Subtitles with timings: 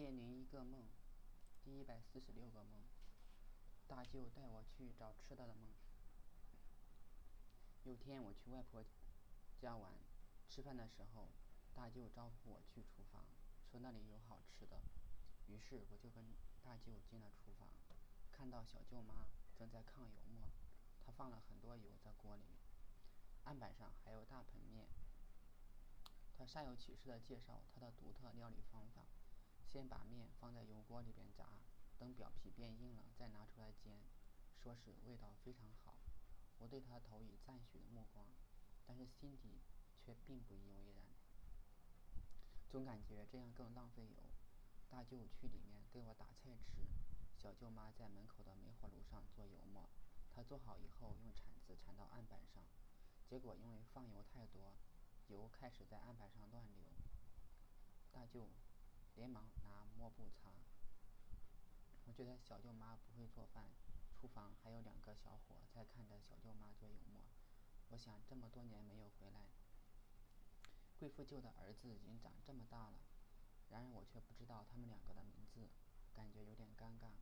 [0.00, 0.82] 千零一个梦，
[1.62, 2.80] 第一百四十六个梦，
[3.86, 5.68] 大舅带我去找吃的的梦。
[7.84, 8.82] 有天我去外婆
[9.60, 9.92] 家玩，
[10.48, 11.28] 吃饭的时候，
[11.74, 13.26] 大舅招呼我去厨房，
[13.70, 14.80] 说那里有好吃的。
[15.48, 16.24] 于是我就跟
[16.62, 17.68] 大舅进了厨房，
[18.32, 19.26] 看到小舅妈
[19.58, 20.48] 正在炕油馍，
[21.04, 22.44] 她放了很多油在锅里，
[23.44, 24.86] 案板上还有大盆面。
[26.38, 29.04] 她煞有其事地介绍她的独特料理方法。
[29.72, 31.46] 先把面放在油锅里边炸，
[31.96, 34.00] 等表皮变硬了，再拿出来煎，
[34.60, 35.94] 说是味道非常好。
[36.58, 38.26] 我对他投以赞许的目光，
[38.84, 39.62] 但是心底
[39.96, 41.04] 却并不以为然，
[42.68, 44.16] 总感觉这样更浪费油。
[44.88, 46.82] 大舅去里面给我打菜吃，
[47.38, 49.88] 小舅妈在门口的煤火炉上做油墨。
[50.34, 52.64] 她做好以后，用铲子铲到案板上，
[53.24, 54.74] 结果因为放油太多，
[55.28, 56.90] 油开始在案板上乱流。
[58.10, 58.48] 大舅。
[59.20, 60.48] 连忙拿抹布擦。
[62.06, 63.68] 我觉得小舅妈不会做饭，
[64.14, 67.20] 厨房还有两个小伙在看着小舅妈做油馍。
[67.90, 69.50] 我想这么多年没有回来，
[70.98, 73.02] 贵妇舅的儿子已经长这么大了，
[73.68, 75.68] 然而我却不知道他们两个的名字，
[76.14, 77.12] 感觉有点尴尬。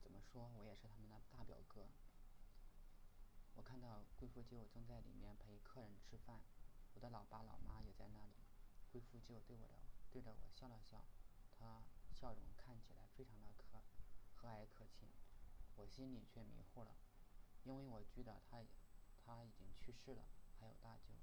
[0.00, 1.88] 怎么说我也是他们的大表哥。
[3.54, 6.44] 我看到贵妇舅正在里面陪客人吃饭，
[6.94, 8.46] 我的老爸老妈也在那里。
[8.92, 9.80] 贵妇舅对我的
[10.12, 11.02] 对着我笑了笑。
[11.62, 13.78] 他笑容看起来非常的可
[14.34, 15.08] 和蔼可亲，
[15.76, 16.96] 我心里却迷糊了，
[17.62, 18.64] 因为我记得他
[19.24, 20.24] 他已经去世了。
[20.58, 21.14] 还有大舅，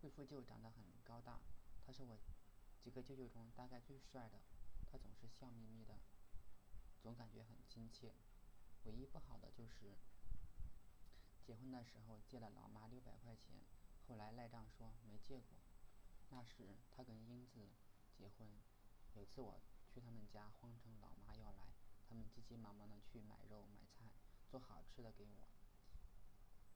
[0.00, 1.40] 贵妇舅长得很高大，
[1.84, 2.18] 他是我
[2.80, 4.40] 几个舅舅中大概最帅的。
[4.90, 5.98] 他总是笑眯眯的，
[7.00, 8.14] 总感觉很亲切。
[8.84, 9.96] 唯一不好的就是
[11.42, 13.56] 结婚的时候借了老妈六百块钱，
[14.06, 15.58] 后来赖账说没借过。
[16.30, 17.70] 那时他跟英子。
[18.16, 18.48] 结婚，
[19.14, 21.74] 有次我去他们家，谎称老妈要来，
[22.08, 24.10] 他们急急忙忙的去买肉买菜，
[24.48, 25.48] 做好吃的给我，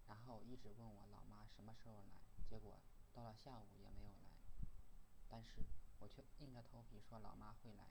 [0.07, 2.81] 然后一直问我老妈什么时候来，结果
[3.13, 4.43] 到了下午也没有来，
[5.29, 5.65] 但是
[5.99, 7.91] 我却硬着头皮说老妈会来，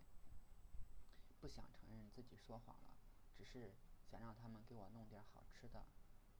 [1.39, 2.95] 不想承认自己说谎了，
[3.35, 3.73] 只是
[4.09, 5.85] 想让他们给我弄点好吃的，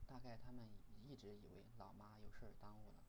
[0.06, 0.70] 大概他们
[1.04, 3.04] 一直以为老妈有事耽误了，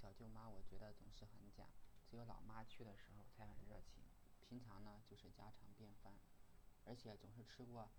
[0.00, 1.66] 小舅妈我觉得总是很假。
[2.08, 4.02] 只有老妈去的时候才很热情，
[4.40, 6.18] 平常呢就是家常便饭，
[6.84, 7.90] 而且总是吃过，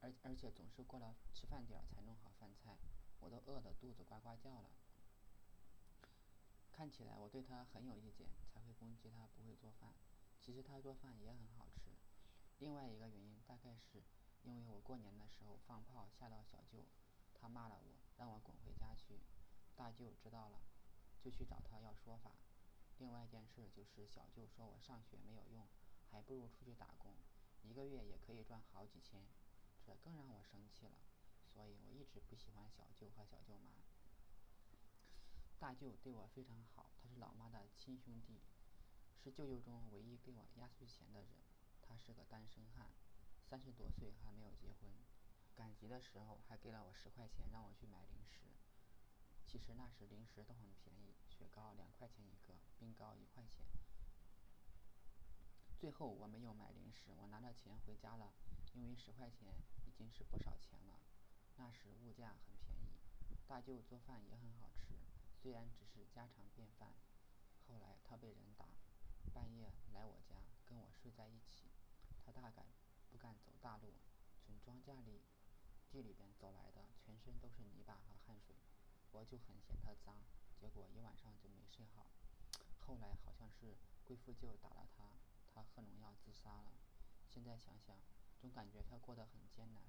[0.00, 2.76] 而而且总是过了吃饭点儿才弄好饭菜，
[3.20, 4.70] 我都饿得肚子呱呱叫了。
[6.70, 9.94] 看起来我对她很有意见，才会攻击她不会做饭。
[10.40, 11.90] 其实她做饭也很好吃。
[12.58, 14.02] 另外一个原因大概是
[14.42, 16.84] 因为我过年的时候放炮吓到小舅，
[17.32, 19.20] 他骂了我，让我滚回家去。
[19.74, 20.60] 大舅知道了。
[21.24, 22.36] 就去找他要说法。
[22.98, 25.66] 另外一件事就是小舅说我上学没有用，
[26.10, 27.14] 还不如出去打工，
[27.62, 29.24] 一个月也可以赚好几千，
[29.82, 30.98] 这更让我生气了。
[31.54, 33.72] 所以我一直不喜欢小舅和小舅妈。
[35.58, 38.42] 大舅对我非常好，他是老妈的亲兄弟，
[39.16, 41.30] 是舅舅中唯一给我压岁钱的人。
[41.80, 42.90] 他是个单身汉，
[43.48, 44.90] 三十多岁还没有结婚，
[45.54, 48.40] 赶集的时候还给了我十块钱让我去买零食。
[49.54, 53.64] 其实那时零食都很便宜，雪糕两块钱一个，冰糕一块钱。
[55.78, 58.34] 最后我没有买零食，我拿着钱回家了，
[58.72, 59.54] 因为十块钱
[59.86, 60.98] 已经是不少钱了。
[61.54, 62.98] 那时物价很便宜，
[63.46, 64.96] 大舅做饭也很好吃，
[65.40, 66.92] 虽然只是家常便饭。
[67.68, 68.66] 后来他被人打，
[69.32, 70.34] 半夜来我家
[70.66, 71.70] 跟我睡在一起。
[72.26, 72.66] 他大概
[73.08, 73.94] 不敢走大路，
[74.44, 75.22] 从庄稼里、
[75.92, 78.56] 地里边走来的，全身都是泥巴和汗水。
[79.14, 80.16] 我就很嫌他脏，
[80.60, 82.04] 结果一晚上就没睡好。
[82.80, 85.04] 后来好像是贵妇舅打了他，
[85.54, 86.72] 他喝农药自杀了。
[87.28, 87.96] 现在想想，
[88.40, 89.84] 总感觉他过得很艰难。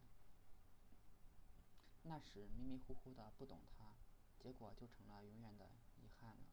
[2.03, 3.97] 那时迷迷糊糊的不懂他，
[4.37, 6.45] 结果就成了永远的遗憾了。